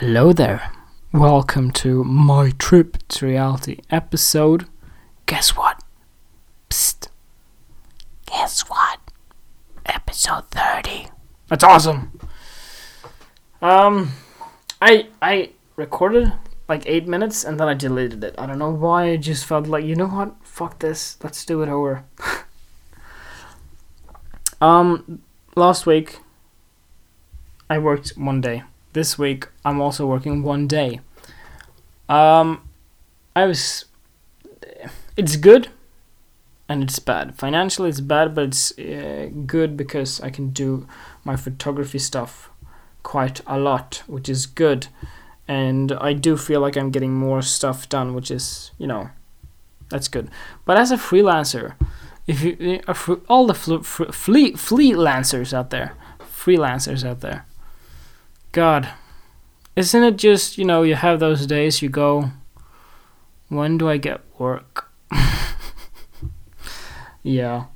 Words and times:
Hello 0.00 0.30
there. 0.30 0.72
Welcome 1.10 1.70
to 1.80 2.04
my 2.04 2.50
trip 2.58 2.98
to 3.08 3.24
reality 3.24 3.78
episode. 3.88 4.66
Guess 5.24 5.56
what? 5.56 5.82
Psst. 6.68 7.08
Guess 8.26 8.68
what? 8.68 8.98
Episode 9.86 10.50
30. 10.50 11.08
That's 11.48 11.64
awesome. 11.64 12.20
Um 13.62 14.12
I 14.82 15.08
I 15.22 15.52
recorded 15.76 16.30
like 16.68 16.82
8 16.84 17.08
minutes 17.08 17.42
and 17.42 17.58
then 17.58 17.66
I 17.66 17.72
deleted 17.72 18.22
it. 18.22 18.34
I 18.36 18.44
don't 18.44 18.58
know 18.58 18.72
why. 18.72 19.12
I 19.12 19.16
just 19.16 19.46
felt 19.46 19.66
like, 19.66 19.86
you 19.86 19.96
know 19.96 20.08
what? 20.08 20.34
Fuck 20.42 20.80
this. 20.80 21.16
Let's 21.24 21.42
do 21.46 21.62
it 21.62 21.70
over. 21.70 22.04
um 24.60 25.22
last 25.56 25.86
week 25.86 26.18
I 27.70 27.78
worked 27.78 28.10
one 28.18 28.42
day 28.42 28.62
this 28.96 29.18
week 29.18 29.48
I'm 29.62 29.80
also 29.80 30.06
working 30.06 30.42
one 30.42 30.66
day. 30.66 31.00
Um, 32.08 32.68
I 33.36 33.44
was. 33.44 33.84
It's 35.16 35.36
good, 35.36 35.68
and 36.68 36.82
it's 36.82 36.98
bad. 36.98 37.34
Financially, 37.36 37.90
it's 37.90 38.00
bad, 38.00 38.34
but 38.34 38.44
it's 38.44 38.76
uh, 38.78 39.28
good 39.46 39.76
because 39.76 40.20
I 40.20 40.30
can 40.30 40.48
do 40.50 40.88
my 41.24 41.36
photography 41.36 41.98
stuff 41.98 42.50
quite 43.02 43.40
a 43.46 43.58
lot, 43.58 44.02
which 44.06 44.28
is 44.28 44.46
good. 44.46 44.88
And 45.46 45.92
I 45.92 46.12
do 46.12 46.36
feel 46.36 46.60
like 46.60 46.76
I'm 46.76 46.90
getting 46.90 47.14
more 47.14 47.42
stuff 47.42 47.88
done, 47.88 48.14
which 48.14 48.30
is, 48.30 48.72
you 48.78 48.86
know, 48.86 49.10
that's 49.90 50.08
good. 50.08 50.30
But 50.64 50.76
as 50.76 50.90
a 50.90 50.96
freelancer, 50.96 51.74
if 52.26 52.42
you 52.42 52.80
uh, 52.88 53.16
all 53.28 53.46
the 53.46 53.54
fl- 53.54 53.82
fl- 53.82 54.10
fleet 54.10 54.56
freelancers 54.56 55.52
out 55.52 55.70
there, 55.70 55.92
freelancers 56.20 57.04
out 57.04 57.20
there, 57.20 57.44
God, 58.56 58.88
isn't 59.76 60.02
it 60.02 60.16
just, 60.16 60.56
you 60.56 60.64
know, 60.64 60.82
you 60.82 60.94
have 60.94 61.20
those 61.20 61.46
days 61.46 61.82
you 61.82 61.90
go, 61.90 62.30
when 63.48 63.76
do 63.76 63.86
I 63.86 63.98
get 63.98 64.22
work? 64.38 64.90
yeah. 67.22 67.66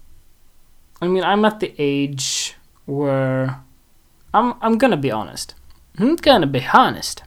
I 1.02 1.06
mean, 1.06 1.22
I'm 1.22 1.44
at 1.44 1.60
the 1.60 1.74
age 1.76 2.54
where 2.86 3.60
I'm 4.32 4.54
I'm 4.62 4.78
going 4.78 4.90
to 4.90 4.96
be 4.96 5.10
honest. 5.10 5.54
I'm 5.98 6.16
going 6.16 6.40
to 6.40 6.46
be 6.46 6.66
honest. 6.72 7.24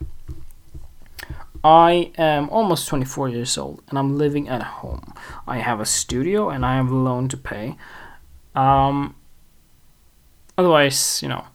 I 1.64 2.12
am 2.18 2.50
almost 2.50 2.88
24 2.88 3.30
years 3.30 3.56
old 3.56 3.84
and 3.88 4.00
I'm 4.00 4.18
living 4.18 4.50
at 4.50 4.64
home. 4.64 5.14
I 5.46 5.60
have 5.60 5.80
a 5.80 5.86
studio 5.86 6.50
and 6.50 6.66
I 6.66 6.78
have 6.78 6.90
a 6.90 6.96
loan 6.96 7.28
to 7.28 7.38
pay. 7.38 7.78
Um 8.56 9.14
otherwise, 10.58 11.22
you 11.22 11.30
know, 11.30 11.46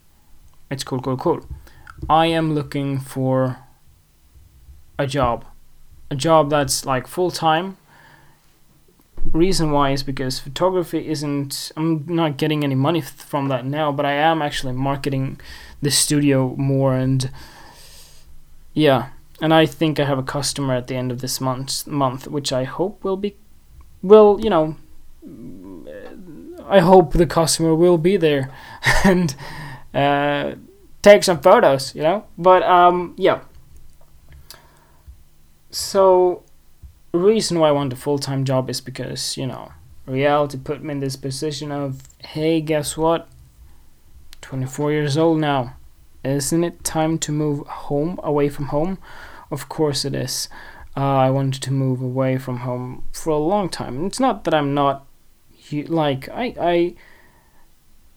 it's 0.70 0.84
cool, 0.84 1.00
cool, 1.00 1.16
cool. 1.16 1.44
I 2.08 2.26
am 2.26 2.54
looking 2.54 2.98
for 2.98 3.58
a 4.98 5.06
job. 5.06 5.44
A 6.10 6.16
job 6.16 6.50
that's 6.50 6.84
like 6.84 7.06
full 7.06 7.30
time. 7.30 7.76
Reason 9.32 9.70
why 9.70 9.90
is 9.90 10.02
because 10.02 10.38
photography 10.38 11.08
isn't. 11.08 11.72
I'm 11.76 12.04
not 12.06 12.36
getting 12.36 12.64
any 12.64 12.74
money 12.74 13.00
from 13.00 13.48
that 13.48 13.64
now, 13.64 13.92
but 13.92 14.06
I 14.06 14.12
am 14.12 14.40
actually 14.40 14.72
marketing 14.72 15.40
the 15.82 15.90
studio 15.90 16.54
more 16.56 16.94
and. 16.94 17.30
Yeah, 18.74 19.08
and 19.40 19.52
I 19.52 19.66
think 19.66 19.98
I 19.98 20.04
have 20.04 20.18
a 20.18 20.22
customer 20.22 20.74
at 20.74 20.86
the 20.86 20.94
end 20.94 21.10
of 21.10 21.20
this 21.20 21.40
month, 21.40 21.86
month, 21.86 22.28
which 22.28 22.52
I 22.52 22.64
hope 22.64 23.02
will 23.02 23.16
be, 23.16 23.36
will 24.02 24.38
you 24.40 24.50
know, 24.50 24.76
I 26.66 26.80
hope 26.80 27.12
the 27.12 27.26
customer 27.26 27.74
will 27.74 27.98
be 27.98 28.16
there, 28.16 28.50
and 29.04 29.34
uh, 29.92 30.54
take 31.08 31.24
some 31.24 31.40
photos, 31.40 31.94
you 31.94 32.02
know. 32.02 32.24
But 32.36 32.62
um, 32.62 33.14
yeah. 33.16 33.40
So, 35.70 36.42
reason 37.12 37.58
why 37.58 37.68
I 37.68 37.72
want 37.72 37.92
a 37.92 37.96
full 37.96 38.18
time 38.18 38.44
job 38.44 38.70
is 38.70 38.80
because 38.80 39.36
you 39.36 39.46
know 39.46 39.72
reality 40.06 40.58
put 40.58 40.82
me 40.82 40.92
in 40.92 41.00
this 41.00 41.16
position 41.16 41.70
of 41.72 42.02
hey, 42.18 42.60
guess 42.60 42.96
what? 42.96 43.28
Twenty 44.40 44.66
four 44.66 44.92
years 44.92 45.16
old 45.16 45.40
now. 45.40 45.74
Isn't 46.24 46.64
it 46.64 46.84
time 46.84 47.18
to 47.18 47.32
move 47.32 47.66
home, 47.66 48.18
away 48.22 48.48
from 48.48 48.66
home? 48.66 48.98
Of 49.50 49.68
course 49.68 50.04
it 50.04 50.14
is. 50.14 50.48
Uh, 50.96 51.00
I 51.00 51.30
wanted 51.30 51.62
to 51.62 51.72
move 51.72 52.02
away 52.02 52.38
from 52.38 52.58
home 52.58 53.04
for 53.12 53.30
a 53.30 53.38
long 53.38 53.68
time. 53.68 54.04
It's 54.06 54.18
not 54.18 54.44
that 54.44 54.52
I'm 54.52 54.74
not 54.74 55.06
like 55.70 56.28
I 56.28 56.54
I 56.60 56.94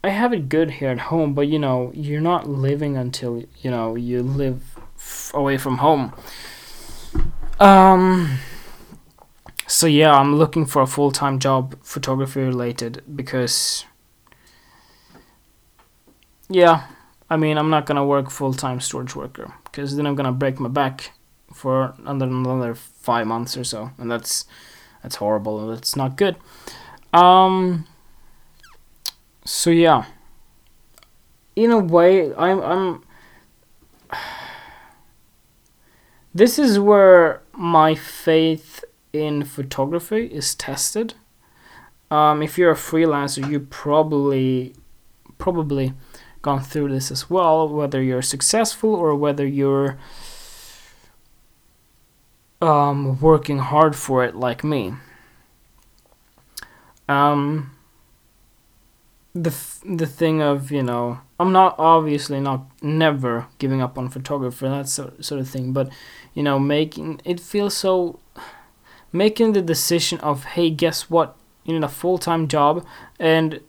I 0.03 0.09
have 0.09 0.33
it 0.33 0.49
good 0.49 0.71
here 0.71 0.89
at 0.89 0.99
home, 0.99 1.33
but 1.33 1.47
you 1.47 1.59
know, 1.59 1.91
you're 1.93 2.21
not 2.21 2.49
living 2.49 2.97
until 2.97 3.43
you 3.61 3.69
know 3.69 3.95
you 3.95 4.23
live 4.23 4.63
f- 4.97 5.31
away 5.33 5.57
from 5.57 5.77
home. 5.77 6.13
Um. 7.59 8.39
So 9.67 9.87
yeah, 9.87 10.13
I'm 10.13 10.35
looking 10.35 10.65
for 10.65 10.81
a 10.81 10.87
full 10.87 11.11
time 11.11 11.39
job, 11.39 11.75
photography 11.83 12.41
related, 12.41 13.03
because. 13.15 13.85
Yeah, 16.49 16.87
I 17.29 17.37
mean, 17.37 17.57
I'm 17.57 17.69
not 17.69 17.85
gonna 17.85 18.05
work 18.05 18.29
full 18.29 18.53
time 18.53 18.81
storage 18.81 19.15
worker 19.15 19.53
because 19.63 19.95
then 19.95 20.05
I'm 20.05 20.15
gonna 20.15 20.33
break 20.33 20.59
my 20.59 20.67
back 20.67 21.11
for 21.53 21.93
another 21.99 22.25
another 22.25 22.75
five 22.75 23.27
months 23.27 23.55
or 23.55 23.63
so, 23.63 23.91
and 23.97 24.11
that's 24.11 24.45
that's 25.03 25.15
horrible. 25.15 25.59
and 25.61 25.77
That's 25.77 25.95
not 25.95 26.17
good. 26.17 26.35
Um 27.13 27.85
so 29.45 29.69
yeah. 29.69 30.05
In 31.55 31.71
a 31.71 31.79
way 31.79 32.33
i'm 32.35 32.61
i'm 32.61 33.03
this 36.33 36.57
is 36.57 36.79
where 36.79 37.41
my 37.53 37.93
faith 37.95 38.83
in 39.13 39.43
photography 39.43 40.25
is 40.27 40.55
tested. 40.55 41.13
Um, 42.09 42.41
if 42.41 42.57
you're 42.57 42.71
a 42.71 42.75
freelancer 42.75 43.49
you 43.49 43.59
probably 43.59 44.73
probably 45.37 45.93
gone 46.41 46.61
through 46.61 46.89
this 46.89 47.11
as 47.11 47.29
well 47.29 47.67
whether 47.67 48.01
you're 48.01 48.21
successful 48.21 48.93
or 48.93 49.15
whether 49.15 49.45
you're 49.45 49.97
um, 52.61 53.19
working 53.19 53.57
hard 53.57 53.95
for 53.95 54.23
it 54.23 54.35
like 54.35 54.63
me. 54.63 54.93
Um, 57.09 57.71
the 59.33 59.55
the 59.85 60.05
thing 60.05 60.41
of 60.41 60.71
you 60.71 60.83
know 60.83 61.19
I'm 61.39 61.51
not 61.51 61.75
obviously 61.77 62.39
not 62.39 62.65
never 62.81 63.47
giving 63.59 63.81
up 63.81 63.97
on 63.97 64.09
photography 64.09 64.67
that 64.67 64.89
sort 64.89 65.23
sort 65.23 65.41
of 65.41 65.49
thing, 65.49 65.71
but 65.73 65.89
you 66.33 66.43
know 66.43 66.59
making 66.59 67.21
it 67.23 67.39
feels 67.39 67.75
so 67.75 68.19
making 69.11 69.53
the 69.53 69.61
decision 69.61 70.19
of 70.19 70.43
hey 70.43 70.69
guess 70.69 71.09
what 71.09 71.37
you 71.63 71.73
need 71.73 71.83
a 71.83 71.89
full 71.89 72.17
time 72.17 72.47
job 72.47 72.85
and 73.19 73.61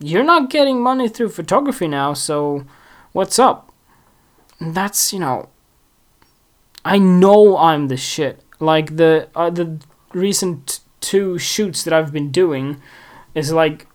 you're 0.00 0.24
not 0.24 0.50
getting 0.50 0.82
money 0.82 1.08
through 1.08 1.28
photography 1.28 1.88
now 1.88 2.12
so 2.12 2.64
what's 3.12 3.38
up? 3.38 3.72
That's 4.60 5.12
you 5.12 5.20
know 5.20 5.48
I 6.84 6.98
know 6.98 7.56
I'm 7.56 7.88
the 7.88 7.96
shit. 7.96 8.42
Like 8.60 8.96
the 8.96 9.28
uh, 9.34 9.50
the 9.50 9.80
recent 10.12 10.80
two 11.00 11.38
shoots 11.38 11.82
that 11.84 11.94
I've 11.94 12.12
been 12.12 12.30
doing 12.30 12.80
is 13.34 13.52
like 13.52 13.86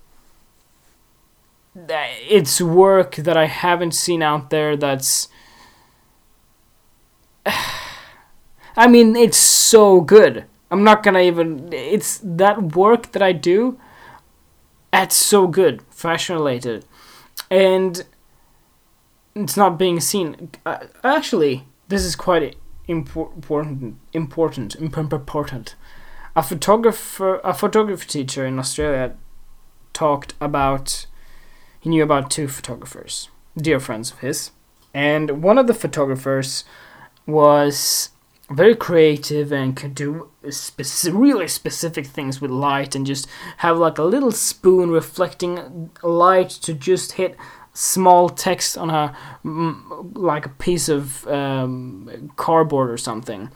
it's 1.87 2.61
work 2.61 3.15
that 3.15 3.37
I 3.37 3.45
haven't 3.45 3.93
seen 3.93 4.21
out 4.21 4.49
there 4.49 4.75
that's 4.75 5.27
I 8.75 8.87
mean 8.87 9.15
it's 9.15 9.37
so 9.37 10.01
good. 10.01 10.45
I'm 10.71 10.83
not 10.83 11.03
to 11.03 11.21
even 11.21 11.71
it's 11.73 12.19
that 12.23 12.75
work 12.75 13.11
that 13.13 13.21
I 13.21 13.31
do 13.31 13.79
that's 14.91 15.15
so 15.15 15.47
good 15.47 15.81
fashion 15.89 16.35
related 16.35 16.85
and 17.49 18.03
it's 19.35 19.55
not 19.55 19.77
being 19.77 19.99
seen. 19.99 20.51
Uh, 20.65 20.85
actually 21.03 21.65
this 21.87 22.03
is 22.03 22.15
quite 22.15 22.55
important 22.87 23.97
important 24.13 24.75
important. 24.75 25.75
A 26.35 26.43
photographer 26.43 27.39
a 27.43 27.53
photography 27.53 28.07
teacher 28.07 28.45
in 28.45 28.59
Australia 28.59 29.15
talked 29.93 30.33
about 30.39 31.05
he 31.79 31.89
knew 31.89 32.03
about 32.03 32.29
two 32.29 32.47
photographers, 32.47 33.29
dear 33.57 33.79
friends 33.79 34.11
of 34.11 34.19
his. 34.19 34.51
And 34.93 35.43
one 35.43 35.57
of 35.57 35.67
the 35.67 35.73
photographers 35.73 36.65
was 37.25 38.09
very 38.49 38.75
creative 38.75 39.51
and 39.51 39.75
could 39.75 39.93
do 39.93 40.31
really 41.05 41.47
specific 41.47 42.07
things 42.07 42.41
with 42.41 42.49
light 42.49 42.95
and 42.95 43.05
just 43.05 43.27
have 43.57 43.77
like 43.77 43.97
a 43.97 44.03
little 44.03 44.31
spoon 44.31 44.89
reflecting 44.89 45.91
light 46.01 46.49
to 46.49 46.73
just 46.73 47.13
hit 47.13 47.35
small 47.73 48.29
text 48.29 48.77
on 48.77 48.89
a 48.89 49.15
like 50.15 50.45
a 50.45 50.49
piece 50.49 50.89
of 50.89 51.27
um, 51.27 52.31
cardboard 52.35 52.89
or 52.89 52.97
something. 52.97 53.51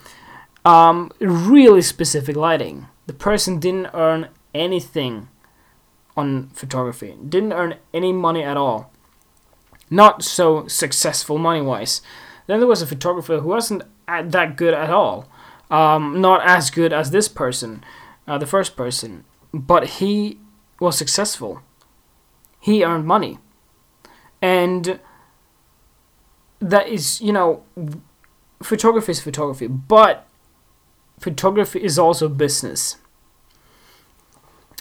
Um, 0.63 1.11
really 1.19 1.81
specific 1.81 2.35
lighting. 2.35 2.87
The 3.07 3.13
person 3.13 3.59
didn't 3.59 3.89
earn 3.93 4.29
anything 4.53 5.27
on 6.15 6.49
photography. 6.49 7.15
Didn't 7.27 7.53
earn 7.53 7.75
any 7.93 8.13
money 8.13 8.43
at 8.43 8.57
all. 8.57 8.91
Not 9.89 10.23
so 10.23 10.67
successful 10.67 11.37
money 11.37 11.61
wise. 11.61 12.01
Then 12.47 12.59
there 12.59 12.67
was 12.67 12.81
a 12.81 12.87
photographer 12.87 13.39
who 13.39 13.49
wasn't 13.49 13.83
that 14.07 14.55
good 14.57 14.73
at 14.73 14.89
all, 14.89 15.29
um, 15.69 16.19
not 16.19 16.41
as 16.45 16.69
good 16.69 16.91
as 16.91 17.11
this 17.11 17.27
person, 17.27 17.83
uh, 18.27 18.37
the 18.37 18.45
first 18.45 18.75
person, 18.75 19.23
but 19.53 19.87
he 19.87 20.39
was 20.79 20.97
successful. 20.97 21.61
He 22.59 22.83
earned 22.83 23.05
money, 23.05 23.39
and 24.41 24.99
that 26.59 26.87
is, 26.87 27.21
you 27.21 27.33
know, 27.33 27.63
photography 28.61 29.11
is 29.11 29.21
photography, 29.21 29.67
but 29.67 30.27
photography 31.19 31.83
is 31.83 31.99
also 31.99 32.29
business. 32.29 32.97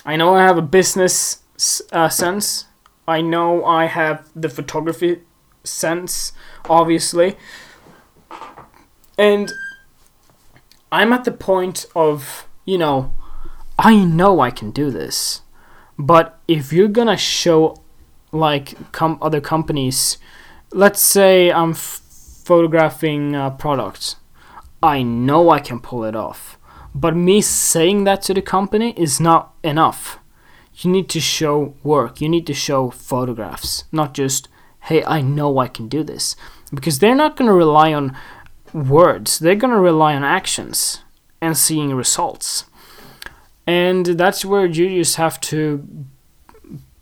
I 0.04 0.16
know 0.16 0.34
I 0.34 0.42
have 0.42 0.58
a 0.58 0.62
business 0.62 1.42
uh, 1.92 2.08
sense. 2.08 2.66
I 3.06 3.20
know 3.20 3.64
I 3.64 3.86
have 3.86 4.28
the 4.34 4.48
photography 4.48 5.20
sense, 5.64 6.32
obviously. 6.68 7.36
And 9.18 9.52
I'm 10.90 11.12
at 11.12 11.24
the 11.24 11.32
point 11.32 11.86
of, 11.94 12.46
you 12.64 12.78
know, 12.78 13.14
I 13.78 13.96
know 13.96 14.40
I 14.40 14.50
can 14.50 14.70
do 14.70 14.90
this. 14.90 15.42
But 15.98 16.38
if 16.48 16.72
you're 16.72 16.88
gonna 16.88 17.16
show, 17.16 17.76
like, 18.32 18.92
com- 18.92 19.18
other 19.22 19.40
companies, 19.40 20.18
let's 20.72 21.00
say 21.00 21.52
I'm 21.52 21.70
f- 21.70 22.00
photographing 22.44 23.32
products, 23.58 24.16
I 24.82 25.02
know 25.02 25.50
I 25.50 25.60
can 25.60 25.78
pull 25.80 26.04
it 26.04 26.16
off. 26.16 26.58
But 26.94 27.16
me 27.16 27.40
saying 27.40 28.04
that 28.04 28.22
to 28.22 28.34
the 28.34 28.42
company 28.42 28.92
is 28.96 29.20
not 29.20 29.54
enough. 29.62 30.18
You 30.74 30.90
need 30.90 31.08
to 31.10 31.20
show 31.20 31.74
work, 31.82 32.20
you 32.20 32.28
need 32.28 32.46
to 32.46 32.54
show 32.54 32.90
photographs, 32.90 33.84
not 33.92 34.14
just, 34.14 34.48
hey, 34.80 35.04
I 35.04 35.20
know 35.20 35.58
I 35.58 35.68
can 35.68 35.88
do 35.88 36.02
this. 36.02 36.34
Because 36.72 36.98
they're 36.98 37.14
not 37.14 37.36
going 37.36 37.48
to 37.48 37.54
rely 37.54 37.92
on 37.92 38.16
words, 38.72 39.38
they're 39.38 39.54
going 39.54 39.72
to 39.72 39.78
rely 39.78 40.14
on 40.14 40.24
actions 40.24 41.02
and 41.40 41.56
seeing 41.56 41.94
results. 41.94 42.64
And 43.66 44.06
that's 44.06 44.44
where 44.44 44.66
you 44.66 44.88
just 44.88 45.16
have 45.16 45.40
to 45.42 45.86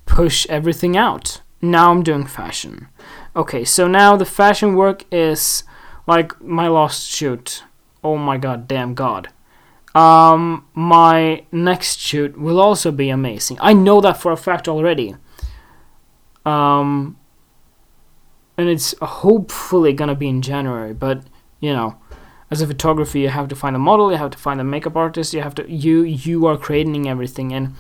push 0.07 0.47
everything 0.49 0.97
out. 0.97 1.41
Now 1.63 1.91
I'm 1.91 2.03
doing 2.03 2.27
fashion. 2.27 2.89
Okay, 3.37 3.65
so 3.65 3.87
now 3.87 4.17
the 4.17 4.25
fashion 4.25 4.75
work 4.75 5.05
is 5.13 5.63
like 6.07 6.41
my 6.43 6.69
last 6.69 7.09
shoot. 7.09 7.63
Oh 8.03 8.17
my 8.17 8.37
god, 8.37 8.67
damn 8.67 8.95
god. 8.95 9.29
Um, 9.95 10.67
my 10.75 11.45
next 11.51 11.99
shoot 11.99 12.39
will 12.39 12.61
also 12.61 12.93
be 12.93 13.11
amazing. 13.11 13.59
I 13.61 13.73
know 13.73 14.01
that 14.01 14.21
for 14.21 14.31
a 14.31 14.37
fact 14.37 14.69
already. 14.69 15.17
Um, 16.47 17.19
and 18.57 18.69
it's 18.69 18.95
hopefully 19.01 19.93
gonna 19.93 20.15
be 20.15 20.29
in 20.29 20.43
January, 20.43 20.95
but 20.95 21.25
you 21.61 21.73
know, 21.73 21.97
as 22.51 22.61
a 22.61 22.67
photographer, 22.67 23.19
you 23.19 23.29
have 23.29 23.49
to 23.49 23.57
find 23.57 23.77
a 23.77 23.79
model, 23.79 24.11
you 24.11 24.19
have 24.19 24.31
to 24.31 24.39
find 24.39 24.61
a 24.61 24.65
makeup 24.65 24.97
artist, 24.97 25.35
you 25.35 25.43
have 25.43 25.55
to 25.57 25.71
you 25.71 26.03
you 26.03 26.47
are 26.47 26.57
creating 26.57 27.09
everything 27.09 27.53
and 27.53 27.75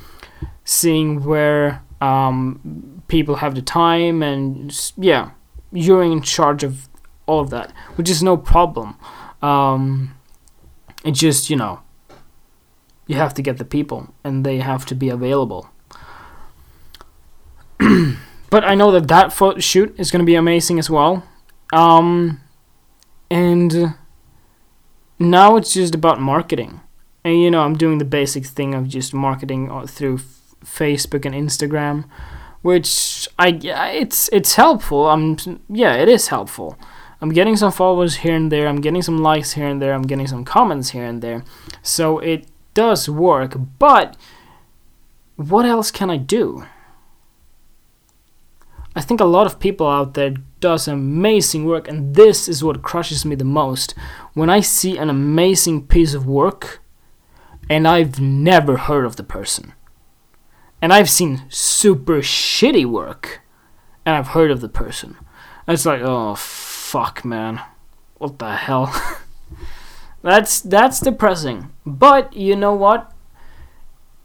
seeing 0.64 1.24
where 1.24 1.82
um, 2.00 3.02
people 3.08 3.36
have 3.36 3.54
the 3.54 3.62
time 3.62 4.22
and 4.22 4.92
yeah, 4.96 5.30
you're 5.72 6.02
in 6.02 6.22
charge 6.22 6.62
of 6.64 6.88
all 7.26 7.40
of 7.40 7.50
that, 7.50 7.72
which 7.94 8.10
is 8.10 8.22
no 8.22 8.36
problem. 8.36 8.96
Um, 9.42 10.14
just 11.12 11.48
you 11.48 11.56
know 11.56 11.80
you 13.10 13.16
have 13.16 13.34
to 13.34 13.42
get 13.42 13.58
the 13.58 13.64
people 13.64 14.14
and 14.22 14.46
they 14.46 14.58
have 14.58 14.86
to 14.86 14.94
be 14.94 15.08
available. 15.08 15.68
but 18.50 18.62
I 18.62 18.76
know 18.76 18.92
that 18.92 19.08
that 19.08 19.32
photo 19.32 19.58
shoot 19.58 19.98
is 19.98 20.12
going 20.12 20.20
to 20.20 20.32
be 20.32 20.36
amazing 20.36 20.78
as 20.78 20.88
well. 20.88 21.24
Um, 21.72 22.40
and 23.28 23.96
now 25.18 25.56
it's 25.56 25.74
just 25.74 25.92
about 25.92 26.20
marketing. 26.20 26.82
And 27.24 27.42
you 27.42 27.50
know, 27.50 27.62
I'm 27.62 27.76
doing 27.76 27.98
the 27.98 28.04
basic 28.04 28.46
thing 28.46 28.74
of 28.76 28.86
just 28.86 29.12
marketing 29.12 29.68
uh, 29.68 29.86
through 29.86 30.18
f- 30.18 30.54
Facebook 30.64 31.24
and 31.24 31.34
Instagram, 31.34 32.08
which 32.62 33.28
I 33.40 33.48
it's 34.02 34.30
it's 34.32 34.54
helpful. 34.54 35.08
I'm 35.08 35.36
yeah, 35.68 35.96
it 35.96 36.08
is 36.08 36.28
helpful. 36.28 36.78
I'm 37.20 37.30
getting 37.30 37.56
some 37.56 37.72
followers 37.72 38.16
here 38.22 38.36
and 38.36 38.52
there. 38.52 38.68
I'm 38.68 38.80
getting 38.80 39.02
some 39.02 39.18
likes 39.18 39.52
here 39.52 39.66
and 39.66 39.82
there. 39.82 39.94
I'm 39.94 40.06
getting 40.06 40.28
some 40.28 40.44
comments 40.44 40.90
here 40.90 41.04
and 41.04 41.20
there. 41.20 41.42
So 41.82 42.20
it 42.20 42.46
does 42.80 43.10
work, 43.10 43.56
but 43.78 44.16
what 45.36 45.66
else 45.66 45.90
can 45.90 46.08
I 46.08 46.16
do? 46.16 46.64
I 48.96 49.02
think 49.02 49.20
a 49.20 49.26
lot 49.36 49.46
of 49.46 49.60
people 49.60 49.86
out 49.86 50.14
there 50.14 50.36
does 50.60 50.88
amazing 50.88 51.66
work 51.66 51.86
and 51.88 52.14
this 52.14 52.48
is 52.48 52.64
what 52.64 52.80
crushes 52.80 53.26
me 53.26 53.34
the 53.34 53.44
most 53.44 53.94
when 54.32 54.48
I 54.48 54.60
see 54.60 54.96
an 54.96 55.10
amazing 55.10 55.88
piece 55.88 56.14
of 56.14 56.26
work 56.26 56.80
and 57.68 57.86
I've 57.86 58.18
never 58.18 58.78
heard 58.78 59.04
of 59.04 59.16
the 59.16 59.24
person. 59.24 59.74
And 60.80 60.90
I've 60.90 61.10
seen 61.10 61.42
super 61.50 62.22
shitty 62.22 62.86
work 62.86 63.42
and 64.06 64.16
I've 64.16 64.28
heard 64.28 64.50
of 64.50 64.62
the 64.62 64.70
person. 64.70 65.18
It's 65.68 65.84
like, 65.84 66.00
oh 66.00 66.34
fuck 66.34 67.26
man. 67.26 67.60
What 68.16 68.38
the 68.38 68.56
hell? 68.56 68.86
That's 70.22 70.60
that's 70.60 71.00
depressing. 71.00 71.72
But 71.86 72.34
you 72.34 72.56
know 72.56 72.74
what? 72.74 73.12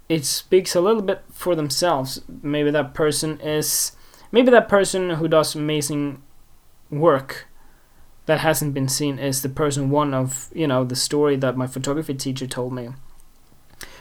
It 0.08 0.26
speaks 0.26 0.76
a 0.76 0.82
little 0.82 1.02
bit 1.02 1.24
for 1.32 1.56
themselves. 1.56 2.22
Maybe 2.42 2.70
that 2.72 2.94
person 2.94 3.40
is 3.40 3.94
maybe 4.32 4.52
that 4.52 4.70
person 4.70 5.12
who 5.12 5.28
does 5.28 5.56
amazing 5.56 6.22
work 6.90 7.48
that 8.26 8.40
hasn't 8.40 8.74
been 8.74 8.88
seen 8.88 9.20
is 9.20 9.42
the 9.42 9.50
person 9.50 9.90
one 9.90 10.14
of, 10.14 10.50
you 10.54 10.68
know, 10.68 10.84
the 10.84 10.96
story 10.96 11.36
that 11.38 11.58
my 11.58 11.68
photography 11.68 12.14
teacher 12.14 12.48
told 12.48 12.74
me. 12.74 12.90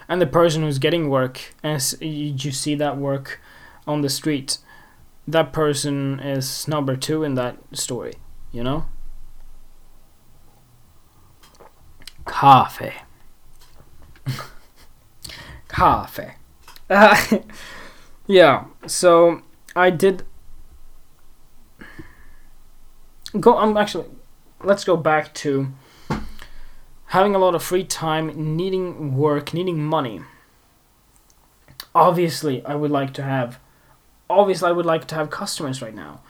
And 0.08 0.20
the 0.20 0.26
person 0.26 0.62
who's 0.62 0.78
getting 0.78 1.08
work 1.08 1.54
as 1.62 1.96
you 2.00 2.50
see 2.50 2.74
that 2.74 2.96
work 2.96 3.40
on 3.86 4.00
the 4.00 4.08
street, 4.08 4.58
that 5.26 5.52
person 5.52 6.20
is 6.20 6.68
number 6.68 6.96
2 6.96 7.22
in 7.22 7.34
that 7.34 7.58
story, 7.72 8.14
you 8.52 8.62
know? 8.62 8.86
Coffee. 12.34 12.92
Coffee. 15.68 16.32
Uh, 16.90 17.38
yeah, 18.26 18.64
so 18.88 19.42
I 19.76 19.90
did 19.90 20.24
go 23.38 23.56
I'm 23.56 23.76
actually 23.76 24.06
let's 24.64 24.82
go 24.82 24.96
back 24.96 25.32
to 25.34 25.68
having 27.06 27.36
a 27.36 27.38
lot 27.38 27.54
of 27.54 27.62
free 27.62 27.84
time, 27.84 28.56
needing 28.56 29.16
work, 29.16 29.54
needing 29.54 29.84
money. 29.84 30.22
Obviously, 31.94 32.66
I 32.66 32.74
would 32.74 32.90
like 32.90 33.14
to 33.14 33.22
have 33.22 33.60
obviously 34.28 34.68
I 34.70 34.72
would 34.72 34.86
like 34.86 35.06
to 35.06 35.14
have 35.14 35.30
customers 35.30 35.80
right 35.80 35.94
now. 35.94 36.20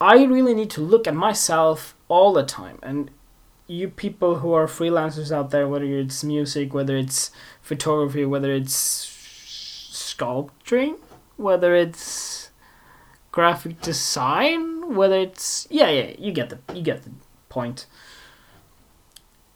I 0.00 0.24
really 0.24 0.54
need 0.54 0.70
to 0.70 0.80
look 0.80 1.06
at 1.06 1.14
myself 1.14 1.94
all 2.08 2.32
the 2.32 2.42
time 2.42 2.78
and 2.82 3.10
you 3.70 3.88
people 3.88 4.36
who 4.36 4.52
are 4.52 4.66
freelancers 4.66 5.30
out 5.30 5.50
there, 5.50 5.68
whether 5.68 5.84
it's 5.84 6.24
music, 6.24 6.74
whether 6.74 6.96
it's 6.96 7.30
photography, 7.62 8.24
whether 8.24 8.52
it's 8.52 8.74
sculpturing, 9.92 10.96
whether 11.36 11.74
it's 11.76 12.50
graphic 13.30 13.80
design, 13.80 14.96
whether 14.96 15.16
it's 15.16 15.68
yeah, 15.70 15.88
yeah, 15.88 16.10
you 16.18 16.32
get 16.32 16.50
the 16.50 16.58
you 16.74 16.82
get 16.82 17.04
the 17.04 17.12
point. 17.48 17.86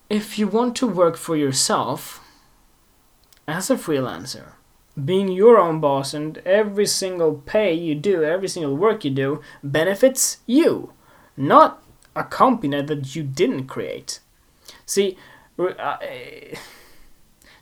If 0.09 0.39
you 0.39 0.47
want 0.47 0.77
to 0.77 0.87
work 0.87 1.17
for 1.17 1.37
yourself 1.37 2.21
as 3.49 3.69
a 3.69 3.75
freelancer, 3.75 4.53
being 5.03 5.29
your 5.29 5.59
own 5.59 5.81
boss 5.81 6.15
and 6.15 6.39
every 6.47 6.87
single 6.87 7.43
pay 7.47 7.75
you 7.75 7.97
do, 7.97 8.23
every 8.23 8.47
single 8.47 8.77
work 8.77 9.05
you 9.05 9.11
do 9.11 9.43
benefits 9.65 10.39
you, 10.47 10.93
not 11.37 11.83
a 12.17 12.25
company 12.25 12.81
that 12.81 13.17
you 13.17 13.23
didn't 13.23 13.67
create. 13.67 14.21
See, 14.87 15.17
uh, 15.59 15.97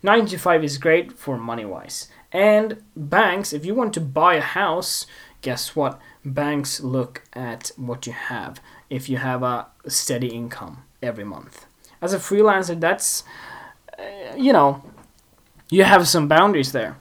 95 0.03 0.65
is 0.65 0.79
great 0.79 1.13
for 1.13 1.37
money 1.37 1.65
wise. 1.65 2.09
And 2.33 2.83
banks, 2.97 3.53
if 3.53 3.65
you 3.65 3.75
want 3.75 3.93
to 3.95 4.01
buy 4.01 4.35
a 4.35 4.41
house, 4.41 5.07
guess 5.43 5.77
what? 5.77 6.01
Banks 6.25 6.81
look 6.81 7.23
at 7.33 7.73
what 7.77 8.07
you 8.07 8.13
have 8.13 8.61
if 8.89 9.09
you 9.09 9.19
have 9.19 9.43
a 9.43 9.67
steady 9.87 10.29
income 10.29 10.85
every 11.03 11.25
month. 11.25 11.67
As 12.01 12.13
a 12.13 12.19
freelancer, 12.19 12.79
that's, 12.79 13.25
uh, 13.99 14.35
you 14.37 14.53
know, 14.53 14.83
you 15.71 15.85
have 15.85 16.09
some 16.09 16.27
boundaries 16.29 16.73
there. 16.73 16.97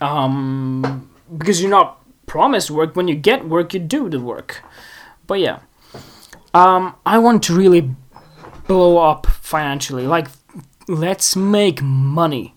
Um, 0.00 1.10
because 1.36 1.60
you're 1.60 1.70
not 1.70 2.02
promised 2.26 2.70
work. 2.70 2.96
When 2.96 3.08
you 3.08 3.14
get 3.14 3.48
work, 3.48 3.72
you 3.74 3.80
do 3.80 4.08
the 4.08 4.20
work. 4.20 4.62
But 5.26 5.40
yeah. 5.40 5.60
Um, 6.54 6.94
I 7.06 7.18
want 7.18 7.42
to 7.44 7.56
really 7.56 7.94
blow 8.66 8.98
up 8.98 9.26
financially. 9.26 10.06
Like, 10.06 10.28
let's 10.88 11.36
make 11.36 11.82
money. 11.82 12.54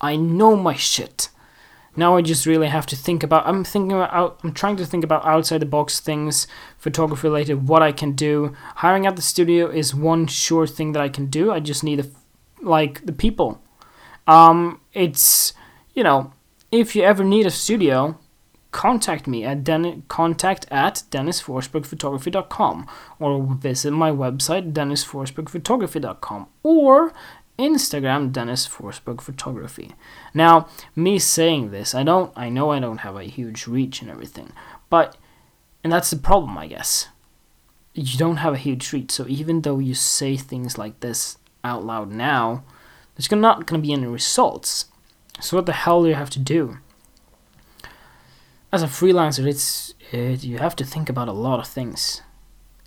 I 0.00 0.16
know 0.16 0.56
my 0.56 0.74
shit. 0.74 1.30
now 1.96 2.16
I 2.16 2.22
just 2.22 2.46
really 2.46 2.68
have 2.68 2.86
to 2.86 2.96
think 2.96 3.22
about. 3.22 3.46
I'm 3.46 3.64
thinking 3.64 3.92
about. 3.92 4.38
I'm 4.44 4.52
trying 4.52 4.76
to 4.76 4.86
think 4.86 5.04
about 5.04 5.24
outside 5.24 5.58
the 5.58 5.66
box 5.66 6.00
things, 6.00 6.46
photography 6.78 7.26
related, 7.26 7.68
what 7.68 7.82
I 7.82 7.92
can 7.92 8.12
do. 8.12 8.54
Hiring 8.76 9.06
out 9.06 9.16
the 9.16 9.22
studio 9.22 9.68
is 9.68 9.94
one 9.94 10.26
sure 10.26 10.66
thing 10.66 10.92
that 10.92 11.02
I 11.02 11.08
can 11.08 11.26
do. 11.26 11.50
I 11.50 11.60
just 11.60 11.82
need 11.82 12.00
a, 12.00 12.06
like 12.62 13.04
the 13.04 13.12
people. 13.12 13.60
Um, 14.26 14.80
it's 14.92 15.52
you 15.94 16.04
know, 16.04 16.32
if 16.70 16.94
you 16.94 17.02
ever 17.02 17.24
need 17.24 17.46
a 17.46 17.50
studio, 17.50 18.18
contact 18.70 19.26
me 19.26 19.44
at 19.44 19.64
Den- 19.64 20.02
contact 20.08 20.66
at 20.70 21.02
dennisforsbergphotography.com 21.10 22.86
or 23.18 23.42
visit 23.54 23.90
my 23.92 24.10
website 24.10 24.72
dennisforsbergphotography.com 24.72 26.46
or 26.62 27.12
Instagram 27.58 28.30
Dennis 28.30 28.66
Photography. 28.66 29.94
Now, 30.32 30.68
me 30.94 31.18
saying 31.18 31.70
this, 31.70 31.94
I 31.94 32.04
don't 32.04 32.32
I 32.36 32.48
know 32.48 32.70
I 32.70 32.78
don't 32.78 32.98
have 32.98 33.16
a 33.16 33.24
huge 33.24 33.66
reach 33.66 34.00
and 34.00 34.10
everything, 34.10 34.52
but 34.88 35.16
and 35.82 35.92
that's 35.92 36.10
the 36.10 36.16
problem, 36.16 36.56
I 36.56 36.68
guess. 36.68 37.08
You 37.94 38.16
don't 38.16 38.36
have 38.36 38.54
a 38.54 38.58
huge 38.58 38.92
reach, 38.92 39.10
so 39.10 39.26
even 39.26 39.62
though 39.62 39.80
you 39.80 39.94
say 39.94 40.36
things 40.36 40.78
like 40.78 41.00
this 41.00 41.38
out 41.64 41.84
loud 41.84 42.12
now, 42.12 42.62
there's 43.16 43.30
not 43.32 43.66
going 43.66 43.82
to 43.82 43.86
be 43.86 43.92
any 43.92 44.06
results. 44.06 44.86
So 45.40 45.56
what 45.56 45.66
the 45.66 45.72
hell 45.72 46.02
do 46.02 46.08
you 46.08 46.14
have 46.14 46.30
to 46.30 46.38
do? 46.38 46.78
As 48.70 48.82
a 48.82 48.86
freelancer, 48.86 49.46
it's 49.46 49.94
it, 50.12 50.44
you 50.44 50.58
have 50.58 50.76
to 50.76 50.84
think 50.84 51.08
about 51.08 51.28
a 51.28 51.32
lot 51.32 51.58
of 51.58 51.66
things 51.66 52.22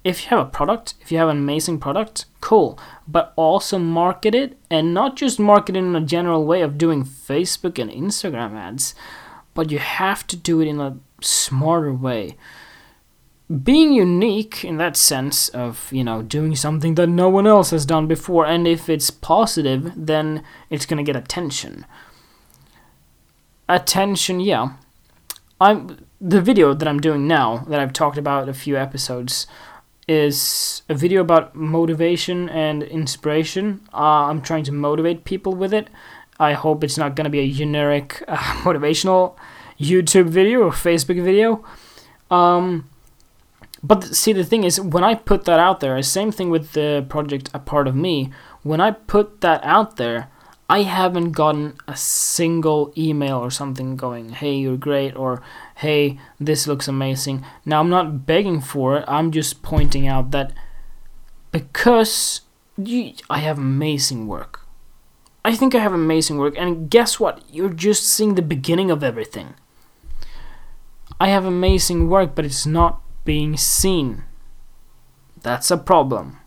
if 0.04 0.24
you 0.24 0.30
have 0.30 0.48
a 0.48 0.50
product, 0.50 0.96
if 1.02 1.12
you 1.12 1.18
have 1.18 1.30
an 1.30 1.38
amazing 1.38 1.80
product, 1.80 2.26
cool. 2.40 2.80
But 3.08 3.34
also 3.36 3.78
market 3.78 4.34
it 4.34 4.58
and 4.70 4.94
not 4.94 5.16
just 5.16 5.40
market 5.40 5.76
it 5.76 5.80
in 5.80 5.96
a 5.96 6.02
general 6.02 6.46
way 6.46 6.62
of 6.62 6.78
doing 6.78 7.04
Facebook 7.04 7.80
and 7.80 7.92
Instagram 7.92 8.54
ads, 8.54 8.96
but 9.54 9.72
you 9.72 9.80
have 9.80 10.26
to 10.28 10.36
do 10.36 10.60
it 10.62 10.68
in 10.68 10.80
a 10.80 10.98
smarter 11.22 11.94
way. 11.94 12.36
Being 13.64 13.94
unique 13.94 14.64
in 14.64 14.78
that 14.78 14.96
sense 14.96 15.50
of, 15.50 15.92
you 15.92 16.06
know, 16.06 16.22
doing 16.22 16.56
something 16.56 16.96
that 16.96 17.08
no 17.08 17.30
one 17.30 17.46
else 17.46 17.72
has 17.72 17.86
done 17.86 18.08
before, 18.08 18.46
and 18.46 18.66
if 18.66 18.88
it's 18.90 19.12
positive, 19.12 19.92
then 19.96 20.42
it's 20.70 20.86
gonna 20.86 21.04
get 21.04 21.18
attention. 21.18 21.86
Attention, 23.68 24.40
yeah. 24.40 24.74
I'm 25.62 26.08
the 26.20 26.42
video 26.42 26.74
that 26.74 26.88
I'm 26.88 27.00
doing 27.00 27.28
now 27.28 27.60
that 27.68 27.80
I've 27.80 27.94
talked 27.94 28.18
about 28.18 28.50
a 28.50 28.54
few 28.54 28.76
episodes 28.78 29.46
is 30.08 30.82
a 30.90 30.96
video 30.96 31.22
about 31.22 31.54
motivation 31.54 32.50
and 32.50 32.82
inspiration. 32.82 33.88
Uh, 33.94 34.26
I'm 34.26 34.42
trying 34.42 34.64
to 34.64 34.72
motivate 34.72 35.24
people 35.24 35.54
with 35.54 35.72
it. 35.72 35.92
I 36.40 36.54
hope 36.54 36.84
it's 36.84 36.98
not 36.98 37.16
going 37.16 37.26
to 37.26 37.30
be 37.30 37.42
a 37.42 37.52
generic 37.52 38.24
uh, 38.28 38.38
motivational 38.66 39.36
YouTube 39.80 40.30
video 40.30 40.62
or 40.62 40.72
Facebook 40.72 41.24
video. 41.24 41.64
Um, 42.32 42.90
but 43.84 44.04
see, 44.04 44.34
the 44.34 44.44
thing 44.44 44.64
is, 44.64 44.82
when 44.82 45.04
I 45.04 45.14
put 45.14 45.46
that 45.46 45.60
out 45.60 45.80
there, 45.80 46.02
same 46.02 46.32
thing 46.32 46.50
with 46.50 46.72
the 46.72 47.06
project 47.08 47.52
A 47.54 47.60
Part 47.60 47.88
of 47.88 47.96
Me, 47.96 48.32
when 48.64 48.82
I 48.82 48.90
put 48.90 49.42
that 49.42 49.64
out 49.64 49.98
there, 49.98 50.31
I 50.72 50.84
haven't 50.84 51.34
gotten 51.34 51.74
a 51.86 51.98
single 51.98 52.94
email 52.98 53.40
or 53.40 53.52
something 53.52 53.98
going, 53.98 54.30
hey, 54.30 54.56
you're 54.56 54.78
great, 54.78 55.14
or 55.18 55.44
hey, 55.76 56.18
this 56.40 56.66
looks 56.66 56.88
amazing. 56.88 57.44
Now, 57.66 57.82
I'm 57.82 57.90
not 57.90 58.26
begging 58.26 58.62
for 58.62 58.96
it, 58.96 59.06
I'm 59.06 59.32
just 59.32 59.64
pointing 59.64 60.08
out 60.08 60.32
that 60.32 60.54
because 61.52 62.44
you, 62.78 63.16
I 63.30 63.40
have 63.40 63.58
amazing 63.58 64.30
work. 64.30 64.62
I 65.44 65.58
think 65.58 65.76
I 65.76 65.80
have 65.80 65.92
amazing 65.92 66.38
work, 66.38 66.56
and 66.58 66.90
guess 66.90 67.20
what? 67.20 67.44
You're 67.52 67.74
just 67.74 68.06
seeing 68.06 68.36
the 68.36 68.42
beginning 68.42 68.90
of 68.90 69.04
everything. 69.04 69.56
I 71.20 71.28
have 71.28 71.44
amazing 71.44 72.08
work, 72.08 72.34
but 72.34 72.46
it's 72.46 72.66
not 72.66 73.02
being 73.26 73.58
seen. 73.58 74.24
That's 75.42 75.70
a 75.70 75.76
problem. 75.76 76.38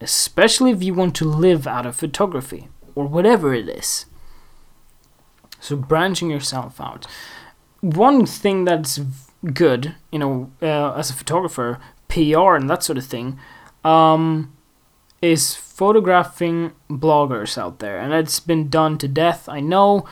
Especially 0.00 0.70
if 0.70 0.82
you 0.82 0.94
want 0.94 1.14
to 1.16 1.26
live 1.26 1.66
out 1.66 1.84
of 1.84 1.94
photography 1.94 2.70
or 2.96 3.06
whatever 3.06 3.54
it 3.54 3.68
is. 3.68 4.06
So 5.60 5.76
branching 5.76 6.30
yourself 6.30 6.80
out. 6.80 7.06
One 7.80 8.26
thing 8.26 8.64
that's 8.64 8.98
good, 9.54 9.94
you 10.10 10.18
know, 10.18 10.50
uh, 10.60 10.94
as 10.94 11.10
a 11.10 11.14
photographer, 11.14 11.78
PR 12.08 12.56
and 12.56 12.68
that 12.68 12.82
sort 12.82 12.98
of 12.98 13.04
thing, 13.04 13.38
um, 13.84 14.52
is 15.22 15.54
photographing 15.54 16.72
bloggers 16.90 17.56
out 17.56 17.78
there, 17.78 17.98
and 17.98 18.12
it's 18.12 18.40
been 18.40 18.68
done 18.68 18.98
to 18.98 19.08
death. 19.08 19.48
I 19.48 19.60
know 19.60 20.06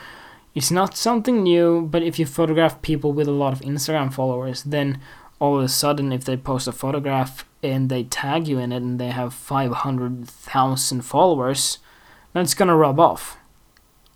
it's 0.53 0.71
not 0.71 0.95
something 0.95 1.43
new, 1.43 1.81
but 1.81 2.03
if 2.03 2.17
you 2.17 2.25
photograph 2.25 2.81
people 2.81 3.13
with 3.13 3.27
a 3.27 3.31
lot 3.31 3.53
of 3.53 3.61
Instagram 3.61 4.13
followers, 4.13 4.63
then 4.63 4.99
all 5.39 5.57
of 5.57 5.63
a 5.63 5.67
sudden, 5.67 6.11
if 6.11 6.23
they 6.23 6.37
post 6.37 6.67
a 6.67 6.71
photograph 6.71 7.45
and 7.61 7.89
they 7.89 8.03
tag 8.03 8.47
you 8.47 8.57
in 8.57 8.71
it 8.71 8.81
and 8.81 8.99
they 8.99 9.09
have 9.09 9.33
500,000 9.33 11.01
followers, 11.01 11.79
that's 12.35 12.53
going 12.53 12.67
to 12.67 12.75
rub 12.75 12.99
off. 12.99 13.37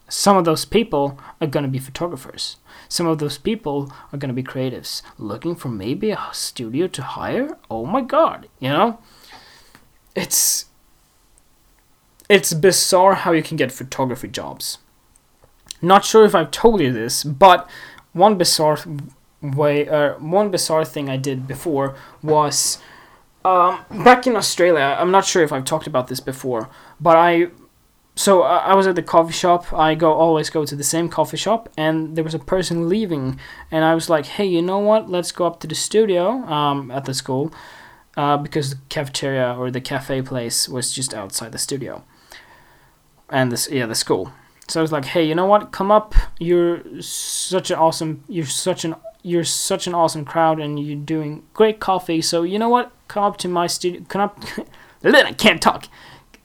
Some 0.10 0.38
of 0.38 0.46
those 0.46 0.66
people 0.66 1.20
are 1.40 1.48
going 1.48 1.64
to 1.64 1.70
be 1.70 1.80
photographers. 1.80 2.58
Some 2.88 3.08
of 3.08 3.20
those 3.20 3.38
people 3.38 3.94
are 4.12 4.18
going 4.18 4.30
to 4.30 4.34
be 4.34 4.44
creatives 4.44 5.02
looking 5.18 5.56
for 5.56 5.70
maybe 5.70 6.12
a 6.12 6.20
studio 6.34 6.88
to 6.88 7.02
hire. 7.02 7.58
Oh 7.70 7.86
my 7.86 8.02
god, 8.02 8.48
you 8.60 8.70
know? 8.70 9.00
It's 10.16 10.66
it's 12.28 12.54
bizarre 12.54 13.16
how 13.16 13.32
you 13.32 13.42
can 13.42 13.58
get 13.58 13.72
photography 13.72 14.28
jobs. 14.28 14.80
Not 15.82 16.06
sure 16.06 16.26
if 16.26 16.36
I've 16.36 16.52
told 16.52 16.82
you 16.82 16.92
this, 16.92 17.24
but 17.24 17.70
one 18.14 18.38
bizarre 18.38 18.78
way 19.42 19.88
or 19.88 20.16
uh, 20.16 20.20
one 20.20 20.52
bizarre 20.52 20.84
thing 20.84 21.10
I 21.10 21.18
did 21.18 21.48
before 21.48 21.96
was 22.22 22.80
um, 23.46 23.80
back 24.04 24.28
in 24.28 24.36
Australia. 24.36 24.98
I'm 25.00 25.12
not 25.12 25.26
sure 25.26 25.44
if 25.44 25.54
I've 25.54 25.66
talked 25.66 25.88
about 25.88 26.08
this 26.08 26.20
before, 26.20 26.70
but 27.00 27.16
I 27.16 27.48
so 28.20 28.42
uh, 28.42 28.62
I 28.66 28.76
was 28.76 28.86
at 28.86 28.96
the 28.96 29.02
coffee 29.02 29.32
shop. 29.32 29.72
I 29.72 29.96
go 29.96 30.12
always 30.12 30.50
go 30.50 30.66
to 30.66 30.76
the 30.76 30.84
same 30.84 31.08
coffee 31.08 31.38
shop, 31.38 31.70
and 31.78 32.18
there 32.18 32.24
was 32.26 32.34
a 32.34 32.40
person 32.40 32.90
leaving, 32.90 33.40
and 33.72 33.86
I 33.86 33.96
was 33.96 34.10
like, 34.10 34.26
"Hey, 34.26 34.46
you 34.46 34.62
know 34.62 34.80
what? 34.80 35.10
Let's 35.10 35.32
go 35.32 35.46
up 35.46 35.62
to 35.62 35.68
the 35.68 35.74
studio 35.76 36.44
um, 36.46 36.92
at 36.92 37.06
the 37.06 37.14
school, 37.14 37.54
uh, 38.18 38.36
because 38.36 38.72
the 38.72 38.78
cafeteria 38.90 39.56
or 39.58 39.72
the 39.72 39.80
cafe 39.80 40.22
place 40.22 40.68
was 40.68 40.92
just 40.92 41.14
outside 41.14 41.54
the 41.54 41.58
studio, 41.58 42.04
and 43.30 43.54
this 43.54 43.70
yeah 43.72 43.86
the 43.86 43.96
school. 43.96 44.34
So 44.68 44.82
I 44.82 44.84
was 44.84 44.92
like, 44.92 45.06
"Hey, 45.06 45.24
you 45.24 45.34
know 45.34 45.46
what? 45.46 45.72
Come 45.72 45.90
up. 45.90 46.14
You're 46.40 47.02
such 47.02 47.72
an 47.72 47.78
awesome. 47.78 48.26
You're 48.28 48.46
such 48.68 48.84
an 48.84 48.96
you're 49.24 49.46
such 49.46 49.88
an 49.88 49.96
awesome 49.96 50.26
crowd, 50.26 50.60
and 50.60 50.78
you're 50.78 50.98
doing 50.98 51.44
great 51.54 51.80
coffee. 51.80 52.22
So 52.22 52.44
you 52.44 52.60
know 52.60 52.68
what? 52.68 52.92
Come 53.08 53.24
up 53.24 53.38
to 53.38 53.48
my 53.48 53.68
studio. 53.68 54.02
Come 54.10 54.22
up. 54.24 54.44
I 55.06 55.32
can't 55.32 55.62
talk." 55.62 55.86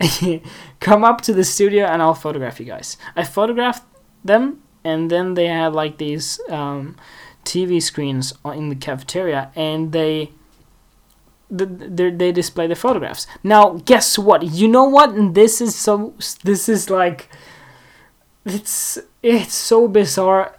come 0.81 1.05
up 1.05 1.21
to 1.23 1.33
the 1.33 1.45
studio 1.45 1.87
and 1.87 2.03
I'll 2.03 2.15
photograph 2.15 2.61
you 2.61 2.67
guys. 2.67 2.97
I 3.17 3.25
photographed 3.25 3.85
them, 4.25 4.63
and 4.83 5.11
then 5.11 5.35
they 5.35 5.47
had 5.47 5.73
like 5.73 5.99
these 5.99 6.41
um, 6.49 6.97
TV 7.45 7.83
screens 7.83 8.33
in 8.45 8.69
the 8.69 8.77
cafeteria, 8.77 9.51
and 9.55 9.93
they 9.93 10.31
they 11.51 12.11
they 12.11 12.33
display 12.33 12.67
the 12.67 12.75
photographs. 12.75 13.27
Now, 13.43 13.81
guess 13.85 14.19
what? 14.19 14.43
You 14.43 14.69
know 14.69 14.85
what? 14.85 15.35
This 15.35 15.61
is 15.61 15.75
so. 15.75 16.15
This 16.43 16.69
is 16.69 16.91
like. 16.91 17.29
It's 18.45 18.99
it's 19.23 19.55
so 19.55 19.89
bizarre. 19.89 20.59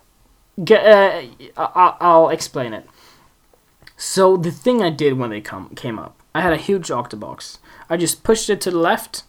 Uh, 0.57 1.23
I'll 1.57 2.29
explain 2.29 2.73
it. 2.73 2.87
So 3.97 4.37
the 4.37 4.51
thing 4.51 4.81
I 4.81 4.89
did 4.89 5.17
when 5.17 5.29
they 5.29 5.41
come 5.41 5.69
came 5.75 5.99
up, 5.99 6.21
I 6.35 6.41
had 6.41 6.51
a 6.51 6.57
huge 6.57 6.89
octabox. 6.89 7.59
I 7.89 7.95
just 7.95 8.21
pushed 8.25 8.49
it 8.49 8.59
to 8.61 8.71
the 8.71 8.77
left, 8.77 9.23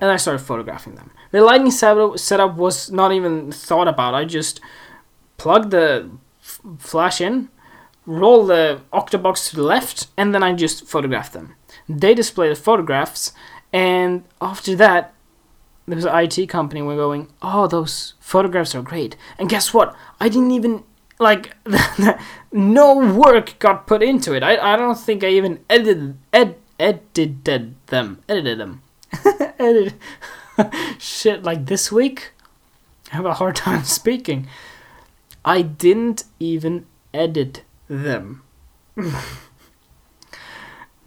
and 0.00 0.10
I 0.10 0.16
started 0.16 0.40
photographing 0.40 0.96
them. 0.96 1.12
The 1.30 1.42
lighting 1.42 1.70
setup 1.70 2.56
was 2.56 2.90
not 2.90 3.12
even 3.12 3.52
thought 3.52 3.86
about. 3.86 4.14
I 4.14 4.24
just 4.24 4.60
plugged 5.36 5.70
the 5.70 6.10
f- 6.42 6.60
flash 6.78 7.20
in, 7.20 7.50
roll 8.04 8.44
the 8.46 8.80
octabox 8.92 9.48
to 9.50 9.56
the 9.56 9.62
left, 9.62 10.08
and 10.16 10.34
then 10.34 10.42
I 10.42 10.52
just 10.52 10.88
photographed 10.88 11.34
them. 11.34 11.54
They 11.88 12.14
display 12.14 12.48
the 12.48 12.56
photographs, 12.56 13.32
and 13.72 14.24
after 14.40 14.74
that, 14.74 15.14
there 15.86 15.94
was 15.94 16.04
an 16.04 16.16
IT 16.16 16.48
company 16.48 16.82
were 16.82 16.96
going, 16.96 17.28
"Oh, 17.42 17.68
those 17.68 18.14
photographs 18.18 18.74
are 18.74 18.82
great." 18.82 19.16
And 19.38 19.48
guess 19.48 19.72
what? 19.72 19.94
I 20.20 20.28
didn't 20.28 20.50
even 20.50 20.82
like 21.20 21.54
no 22.52 23.14
work 23.14 23.58
got 23.60 23.86
put 23.86 24.02
into 24.02 24.32
it. 24.32 24.42
I, 24.42 24.74
I 24.74 24.76
don't 24.76 24.98
think 24.98 25.22
I 25.22 25.28
even 25.28 25.60
edited 25.68 26.16
ed, 26.32 26.56
edited 26.80 27.44
them. 27.86 28.22
Edited 28.28 28.58
them. 28.58 28.82
edit 29.58 29.94
shit 30.98 31.44
like 31.44 31.66
this 31.66 31.92
week. 31.92 32.32
I 33.12 33.16
have 33.16 33.26
a 33.26 33.34
hard 33.34 33.56
time 33.56 33.84
speaking. 33.84 34.48
I 35.44 35.62
didn't 35.62 36.24
even 36.38 36.86
edit 37.12 37.64
them. 37.88 38.42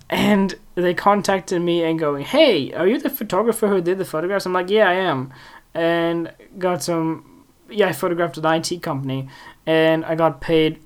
and 0.10 0.56
they 0.76 0.94
contacted 0.94 1.62
me 1.62 1.84
and 1.84 2.00
going, 2.00 2.24
"Hey, 2.24 2.72
are 2.74 2.88
you 2.88 3.00
the 3.00 3.10
photographer 3.10 3.68
who 3.68 3.82
did 3.82 3.98
the 3.98 4.06
photographs?" 4.06 4.46
I'm 4.46 4.54
like, 4.54 4.70
"Yeah, 4.70 4.90
I 4.90 4.94
am." 4.94 5.34
And 5.74 6.32
got 6.58 6.84
some 6.84 7.33
yeah, 7.74 7.88
I 7.88 7.94
photographed 7.94 8.38
an 8.38 8.46
IT 8.46 8.82
company, 8.82 9.28
and 9.66 10.06
I 10.06 10.16
got 10.16 10.42
paid. 10.42 10.80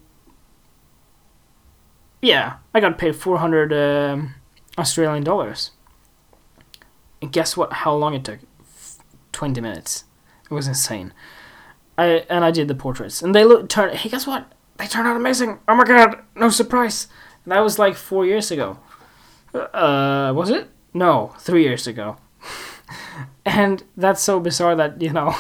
Yeah, 2.22 2.58
I 2.74 2.80
got 2.80 2.98
paid 2.98 3.16
four 3.16 3.38
hundred 3.38 3.74
um, 3.74 4.36
Australian 4.78 5.24
dollars. 5.24 5.72
And 7.22 7.32
guess 7.32 7.58
what? 7.58 7.74
How 7.74 7.94
long 7.94 8.14
it 8.14 8.24
took? 8.24 8.40
Twenty 9.32 9.62
minutes. 9.62 10.06
It 10.50 10.54
was 10.54 10.68
insane. 10.68 11.14
I 11.98 12.26
and 12.30 12.46
I 12.46 12.52
did 12.52 12.68
the 12.68 12.76
portraits, 12.76 13.22
and 13.22 13.36
they 13.36 13.44
look 13.44 13.70
turn. 13.70 13.96
Hey, 13.96 14.10
guess 14.10 14.28
what? 14.28 14.52
They 14.78 14.88
turned 14.88 15.08
out 15.08 15.18
amazing. 15.18 15.60
Oh 15.68 15.76
my 15.76 15.84
god! 15.84 16.20
No 16.36 16.50
surprise. 16.50 17.08
And 17.44 17.52
that 17.52 17.62
was 17.62 17.80
like 17.80 17.96
four 17.96 18.26
years 18.26 18.52
ago. 18.52 18.80
Uh, 19.54 20.34
was 20.36 20.50
it? 20.50 20.70
No, 20.94 21.34
three 21.40 21.64
years 21.64 21.88
ago. 21.88 22.18
and 23.46 23.84
that's 23.96 24.22
so 24.22 24.40
bizarre 24.40 24.76
that 24.76 25.02
you 25.02 25.12
know, 25.12 25.36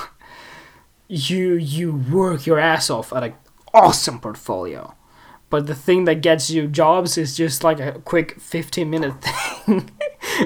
you 1.08 1.54
you 1.54 1.94
work 2.12 2.46
your 2.46 2.60
ass 2.60 2.90
off 2.90 3.14
at 3.14 3.24
an 3.24 3.34
awesome 3.74 4.20
portfolio, 4.20 4.94
but 5.50 5.68
the 5.68 5.76
thing 5.76 6.06
that 6.06 6.22
gets 6.22 6.50
you 6.50 6.68
jobs 6.68 7.18
is 7.18 7.38
just 7.38 7.64
like 7.64 7.80
a 7.80 7.94
quick 8.00 8.40
fifteen 8.40 8.90
minute 8.90 9.22
thing. 9.22 9.90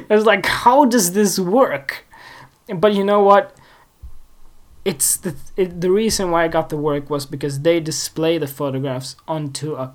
it's 0.10 0.25
like, 0.25 0.46
how 0.46 0.86
does 0.86 1.13
this 1.13 1.39
work? 1.39 2.06
But 2.74 2.94
you 2.94 3.03
know 3.03 3.22
what? 3.22 3.56
It's 4.86 5.18
the 5.18 5.36
it, 5.58 5.82
the 5.82 5.91
reason 5.91 6.32
why 6.32 6.46
I 6.46 6.48
got 6.48 6.70
the 6.70 6.77
work 6.77 7.10
was 7.10 7.25
because 7.25 7.62
they 7.62 7.80
display 7.80 8.38
the 8.38 8.48
photographs 8.48 9.15
onto 9.27 9.75
a 9.75 9.94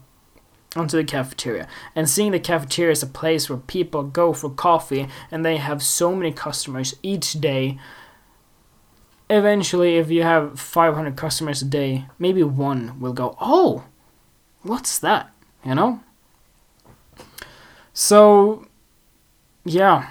onto 0.76 0.96
the 0.96 1.04
cafeteria. 1.04 1.66
And 1.94 2.08
seeing 2.08 2.32
the 2.32 2.40
cafeteria 2.40 2.92
is 2.92 3.02
a 3.02 3.06
place 3.06 3.48
where 3.48 3.58
people 3.58 4.02
go 4.02 4.32
for 4.32 4.50
coffee 4.50 5.08
and 5.30 5.44
they 5.44 5.56
have 5.56 5.82
so 5.82 6.14
many 6.14 6.32
customers 6.32 6.94
each 7.02 7.32
day. 7.34 7.78
Eventually, 9.28 9.96
if 9.96 10.10
you 10.10 10.22
have 10.22 10.60
500 10.60 11.16
customers 11.16 11.62
a 11.62 11.64
day, 11.64 12.06
maybe 12.18 12.42
one 12.42 13.00
will 13.00 13.12
go, 13.12 13.36
Oh, 13.40 13.84
what's 14.62 14.98
that? 14.98 15.30
You 15.64 15.74
know? 15.74 16.00
So, 17.92 18.66
yeah, 19.64 20.10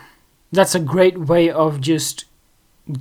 that's 0.51 0.75
a 0.75 0.79
great 0.79 1.17
way 1.17 1.50
of 1.50 1.79
just 1.79 2.25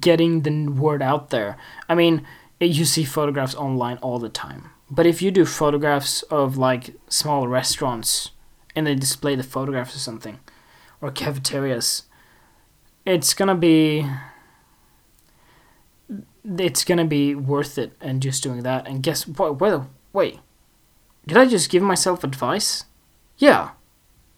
getting 0.00 0.42
the 0.42 0.68
word 0.68 1.02
out 1.02 1.30
there. 1.30 1.56
I 1.88 1.94
mean, 1.94 2.26
eh, 2.60 2.66
you 2.66 2.84
see 2.84 3.04
photographs 3.04 3.54
online 3.54 3.96
all 3.98 4.18
the 4.18 4.28
time 4.28 4.70
but 4.90 5.06
if 5.06 5.22
you 5.22 5.30
do 5.30 5.44
photographs 5.44 6.22
of 6.24 6.56
like 6.56 6.94
small 7.08 7.48
restaurants 7.48 8.30
and 8.76 8.86
they 8.86 8.94
display 8.94 9.34
the 9.34 9.42
photographs 9.42 9.96
or 9.96 9.98
something, 9.98 10.40
or 11.00 11.10
cafeterias, 11.10 12.04
it's 13.04 13.34
gonna 13.34 13.54
be 13.54 14.08
it's 16.44 16.84
gonna 16.84 17.04
be 17.04 17.34
worth 17.34 17.78
it 17.78 17.92
and 18.00 18.22
just 18.22 18.42
doing 18.42 18.62
that. 18.62 18.86
And 18.86 19.02
guess 19.02 19.26
what? 19.26 19.60
Wait, 19.60 19.80
wait, 20.12 20.40
did 21.26 21.36
I 21.36 21.46
just 21.46 21.70
give 21.70 21.82
myself 21.82 22.22
advice? 22.22 22.84
Yeah, 23.38 23.70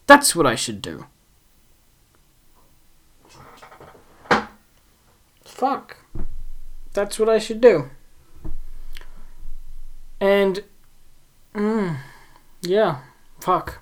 that's 0.07 0.37
what 0.37 0.47
I 0.47 0.55
should 0.55 0.81
do. 0.81 1.07
Fuck. 5.45 5.97
That's 6.93 7.19
what 7.19 7.29
I 7.29 7.39
should 7.39 7.61
do. 7.61 7.91
And, 10.21 10.63
mm, 11.55 11.97
yeah, 12.63 13.01
fuck. 13.41 13.81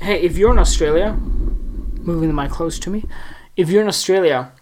Hey, 0.00 0.20
if 0.22 0.36
you're 0.38 0.52
in 0.52 0.58
Australia, 0.58 1.12
moving 1.12 2.28
the 2.28 2.34
mic 2.34 2.50
close 2.50 2.78
to 2.80 2.90
me, 2.90 3.04
if 3.56 3.68
you're 3.68 3.82
in 3.82 3.88
Australia, 3.88 4.52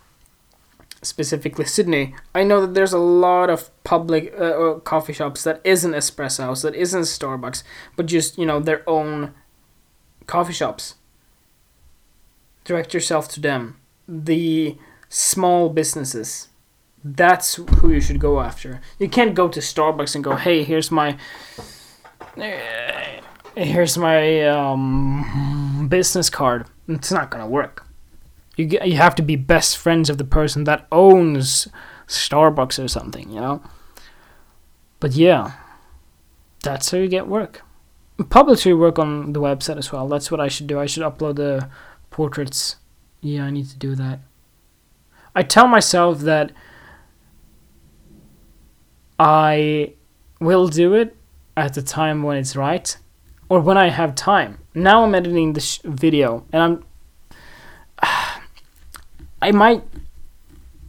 specifically 1.02 1.64
Sydney, 1.64 2.14
I 2.34 2.44
know 2.44 2.60
that 2.60 2.74
there's 2.74 2.92
a 2.92 2.98
lot 2.98 3.50
of 3.50 3.70
public 3.84 4.34
uh, 4.38 4.44
uh, 4.44 4.78
coffee 4.80 5.12
shops 5.12 5.44
that 5.44 5.60
isn't 5.64 5.92
espresso 5.92 6.44
house, 6.44 6.62
that 6.62 6.74
isn't 6.74 7.02
Starbucks, 7.02 7.62
but 7.96 8.06
just 8.06 8.38
you 8.38 8.46
know 8.46 8.60
their 8.60 8.88
own 8.88 9.34
coffee 10.26 10.52
shops. 10.52 10.94
Direct 12.64 12.92
yourself 12.94 13.28
to 13.28 13.40
them. 13.40 13.78
The 14.06 14.76
small 15.08 15.70
businesses 15.70 16.50
that's 17.02 17.54
who 17.54 17.90
you 17.90 18.00
should 18.00 18.20
go 18.20 18.40
after. 18.40 18.80
You 18.98 19.08
can't 19.08 19.34
go 19.34 19.48
to 19.48 19.60
Starbucks 19.60 20.14
and 20.14 20.22
go, 20.22 20.36
"Hey, 20.36 20.64
here's 20.64 20.90
my 20.90 21.16
eh, 22.36 23.20
here's 23.56 23.96
my 23.96 24.46
um, 24.46 25.86
business 25.88 26.28
card." 26.28 26.66
It's 26.88 27.12
not 27.12 27.30
gonna 27.30 27.48
work. 27.48 27.86
You 28.56 28.66
get, 28.66 28.86
you 28.88 28.96
have 28.96 29.14
to 29.16 29.22
be 29.22 29.36
best 29.36 29.78
friends 29.78 30.10
of 30.10 30.18
the 30.18 30.24
person 30.24 30.64
that 30.64 30.86
owns 30.92 31.68
Starbucks 32.06 32.82
or 32.82 32.88
something, 32.88 33.30
you 33.30 33.40
know. 33.40 33.62
But 34.98 35.12
yeah, 35.12 35.52
that's 36.62 36.90
how 36.90 36.98
you 36.98 37.08
get 37.08 37.26
work. 37.26 37.62
Publish 38.28 38.66
your 38.66 38.76
work 38.76 38.98
on 38.98 39.32
the 39.32 39.40
website 39.40 39.78
as 39.78 39.90
well. 39.90 40.06
That's 40.08 40.30
what 40.30 40.40
I 40.40 40.48
should 40.48 40.66
do. 40.66 40.78
I 40.78 40.86
should 40.86 41.02
upload 41.02 41.36
the 41.36 41.70
portraits. 42.10 42.76
Yeah, 43.22 43.44
I 43.44 43.50
need 43.50 43.68
to 43.68 43.78
do 43.78 43.94
that. 43.94 44.20
I 45.34 45.42
tell 45.42 45.66
myself 45.66 46.20
that 46.20 46.52
I 49.18 49.94
will 50.40 50.68
do 50.68 50.94
it 50.94 51.16
at 51.56 51.74
the 51.74 51.82
time 51.82 52.22
when 52.22 52.36
it's 52.36 52.56
right 52.56 52.96
or 53.48 53.60
when 53.60 53.76
I 53.78 53.88
have 53.88 54.14
time. 54.14 54.58
Now 54.74 55.04
I'm 55.04 55.14
editing 55.14 55.52
this 55.52 55.78
video 55.84 56.46
and 56.52 56.62
I'm 56.62 56.84
I 59.42 59.52
might 59.52 59.82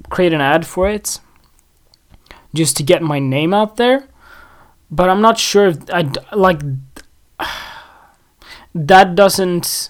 create 0.09 0.33
an 0.33 0.41
ad 0.41 0.65
for 0.65 0.89
it 0.89 1.19
just 2.53 2.75
to 2.77 2.83
get 2.83 3.01
my 3.01 3.19
name 3.19 3.53
out 3.53 3.77
there, 3.77 4.07
but 4.89 5.09
I'm 5.09 5.21
not 5.21 5.37
sure 5.37 5.67
if 5.67 5.77
I 5.89 6.11
like 6.33 6.61
that 8.75 9.15
doesn't 9.15 9.89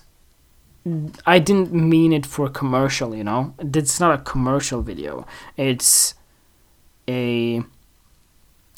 I 1.26 1.38
didn't 1.38 1.71
mean 1.71 2.12
it 2.12 2.26
for 2.26 2.50
commercial, 2.50 3.15
you 3.15 3.24
know? 3.24 3.54
It's 3.60 4.00
not 4.00 4.19
a 4.19 4.24
commercial 4.24 4.82
video. 4.82 5.28
It's 5.56 6.15
a 7.08 7.62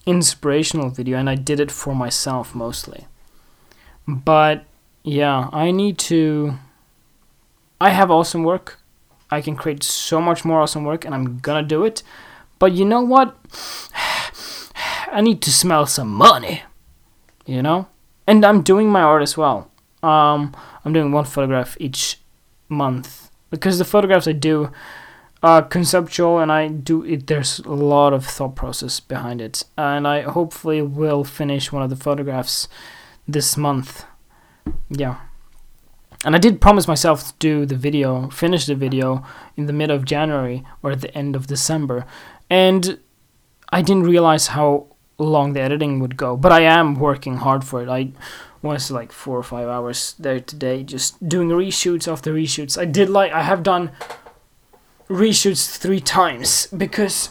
inspirational 0.06 0.90
video 0.90 1.18
and 1.18 1.30
I 1.30 1.36
did 1.36 1.62
it 1.62 1.72
for 1.72 1.96
myself 1.96 2.54
mostly. 2.54 3.08
But 4.06 4.66
yeah, 5.04 5.50
I 5.54 5.72
need 5.72 5.98
to 6.10 6.56
I 7.80 7.90
have 7.92 8.12
awesome 8.12 8.44
work. 8.44 8.80
I 9.34 9.42
can 9.42 9.56
create 9.56 9.84
so 9.84 10.22
much 10.22 10.46
more 10.46 10.62
awesome 10.62 10.84
work 10.84 11.06
and 11.06 11.14
I'm 11.14 11.40
gonna 11.40 11.68
do 11.68 11.84
it. 11.84 12.04
But 12.60 12.74
you 12.74 12.86
know 12.86 13.02
what? 13.02 13.36
I 15.12 15.22
need 15.22 15.42
to 15.44 15.52
smell 15.52 15.86
some 15.86 16.10
money. 16.10 16.64
You 17.46 17.62
know? 17.62 17.88
And 18.26 18.46
I'm 18.46 18.62
doing 18.62 18.90
my 18.90 19.02
art 19.02 19.22
as 19.22 19.38
well. 19.38 19.70
Um 20.02 20.56
I'm 20.86 20.94
doing 20.94 21.12
one 21.12 21.26
photograph 21.26 21.78
each 21.80 22.20
month 22.70 23.30
because 23.50 23.78
the 23.78 23.86
photographs 23.86 24.28
I 24.28 24.34
do 24.34 24.72
are 25.44 25.62
conceptual 25.62 26.40
and 26.40 26.52
I 26.52 26.70
do 26.70 27.04
it. 27.04 27.28
There's 27.28 27.60
a 27.60 27.74
lot 27.74 28.14
of 28.14 28.26
thought 28.26 28.56
process 28.56 29.00
behind 29.02 29.42
it, 29.42 29.64
and 29.78 30.08
I 30.08 30.22
hopefully 30.22 30.82
will 30.82 31.24
finish 31.26 31.72
one 31.72 31.84
of 31.84 31.90
the 31.90 31.98
photographs 31.98 32.70
this 33.28 33.58
month. 33.58 34.06
Yeah, 34.90 35.18
and 36.24 36.36
I 36.36 36.40
did 36.40 36.62
promise 36.62 36.88
myself 36.88 37.28
to 37.28 37.34
do 37.40 37.66
the 37.66 37.76
video, 37.76 38.30
finish 38.30 38.66
the 38.66 38.76
video 38.76 39.26
in 39.58 39.66
the 39.66 39.74
middle 39.74 39.96
of 39.96 40.06
January 40.06 40.64
or 40.82 40.92
at 40.92 41.02
the 41.02 41.16
end 41.18 41.36
of 41.36 41.48
December, 41.48 42.06
and 42.50 43.00
I 43.70 43.82
didn't 43.82 44.04
realize 44.04 44.48
how 44.48 44.88
long 45.18 45.54
the 45.54 45.62
editing 45.62 46.00
would 46.00 46.18
go. 46.18 46.38
But 46.38 46.52
I 46.52 46.62
am 46.62 46.96
working 46.96 47.38
hard 47.38 47.64
for 47.64 47.82
it. 47.82 47.90
I 47.90 48.12
was 48.62 48.90
like 48.90 49.12
four 49.12 49.38
or 49.38 49.44
five 49.44 49.68
hours 49.68 50.16
there 50.18 50.40
today, 50.40 50.84
just 50.84 51.28
doing 51.28 51.50
reshoots 51.50 52.12
after 52.12 52.34
reshoots. 52.34 52.78
I 52.78 52.86
did 52.86 53.10
like 53.10 53.32
I 53.32 53.44
have 53.44 53.64
done 53.64 53.92
reshoots 55.10 55.78
three 55.78 56.00
times 56.00 56.68
because 56.68 57.30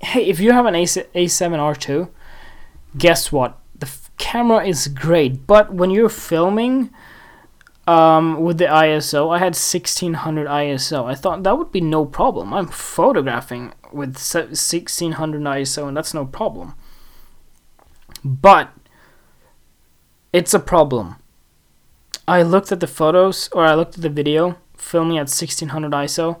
hey, 0.00 0.26
if 0.26 0.38
you 0.40 0.52
have 0.52 0.66
an 0.66 0.74
A 0.74 0.84
A7R2, 0.84 2.10
guess 2.98 3.32
what? 3.32 3.58
The 3.78 3.86
f- 3.86 4.10
camera 4.18 4.64
is 4.64 4.88
great, 4.88 5.46
but 5.46 5.72
when 5.72 5.90
you're 5.90 6.10
filming 6.10 6.90
um, 7.86 8.40
with 8.40 8.58
the 8.58 8.66
ISO, 8.66 9.34
I 9.34 9.38
had 9.38 9.54
1600 9.54 10.46
ISO. 10.46 11.04
I 11.04 11.14
thought 11.14 11.42
that 11.42 11.58
would 11.58 11.72
be 11.72 11.80
no 11.80 12.06
problem. 12.06 12.54
I'm 12.54 12.68
photographing 12.68 13.72
with 13.92 14.16
1600 14.16 15.42
ISO, 15.42 15.88
and 15.88 15.96
that's 15.96 16.14
no 16.14 16.24
problem. 16.24 16.74
But 18.24 18.72
it's 20.32 20.54
a 20.54 20.58
problem. 20.58 21.16
I 22.26 22.42
looked 22.42 22.72
at 22.72 22.80
the 22.80 22.86
photos, 22.86 23.50
or 23.52 23.64
I 23.64 23.74
looked 23.74 23.96
at 23.96 24.02
the 24.02 24.08
video 24.08 24.56
filming 24.76 25.18
at 25.18 25.28
1600 25.28 25.92
ISO 25.92 26.40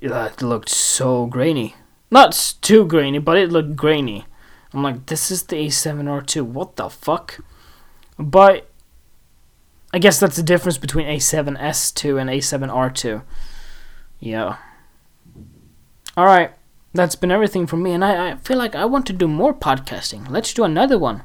that 0.00 0.40
looked 0.40 0.68
so 0.68 1.26
grainy. 1.26 1.74
Not 2.10 2.56
too 2.60 2.84
grainy, 2.86 3.18
but 3.18 3.36
it 3.36 3.50
looked 3.50 3.76
grainy. 3.76 4.26
I'm 4.72 4.82
like, 4.82 5.06
this 5.06 5.30
is 5.30 5.44
the 5.44 5.56
A7R2. 5.56 6.42
What 6.42 6.76
the 6.76 6.88
fuck? 6.88 7.40
But 8.18 8.69
I 9.92 9.98
guess 9.98 10.20
that's 10.20 10.36
the 10.36 10.42
difference 10.42 10.78
between 10.78 11.06
A7S2 11.06 12.20
and 12.20 12.30
A7R2. 12.30 13.22
Yeah. 14.20 14.56
Alright. 16.16 16.52
that's 16.92 17.16
been 17.16 17.30
everything 17.30 17.66
for 17.66 17.76
me, 17.76 17.92
and 17.92 18.04
I, 18.04 18.32
I 18.32 18.36
feel 18.36 18.58
like 18.58 18.74
I 18.74 18.84
want 18.84 19.06
to 19.06 19.12
do 19.12 19.26
more 19.26 19.54
podcasting. 19.54 20.28
Let's 20.28 20.54
do 20.54 20.64
another 20.64 20.98
one. 20.98 21.22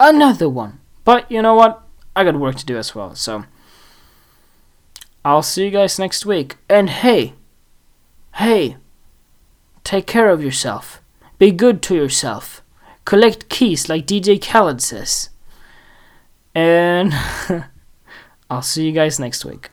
Another 0.00 0.48
one. 0.48 0.80
But 1.04 1.30
you 1.30 1.42
know 1.42 1.54
what? 1.54 1.82
I 2.14 2.24
got 2.24 2.36
work 2.36 2.56
to 2.56 2.66
do 2.66 2.76
as 2.76 2.94
well, 2.94 3.14
so. 3.14 3.44
I'll 5.24 5.42
see 5.42 5.64
you 5.64 5.70
guys 5.70 5.98
next 5.98 6.24
week. 6.24 6.56
And 6.68 6.88
hey, 6.88 7.34
hey, 8.36 8.76
take 9.84 10.06
care 10.06 10.30
of 10.30 10.42
yourself. 10.42 11.02
Be 11.38 11.50
good 11.50 11.82
to 11.82 11.94
yourself. 11.94 12.62
Collect 13.04 13.48
keys 13.48 13.88
like 13.88 14.06
DJ 14.06 14.40
Khaled 14.40 14.80
says. 14.80 15.30
And 16.54 17.12
I'll 18.50 18.62
see 18.62 18.86
you 18.86 18.92
guys 18.92 19.18
next 19.18 19.44
week. 19.44 19.70